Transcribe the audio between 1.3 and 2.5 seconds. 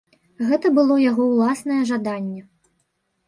ўласнае жаданне.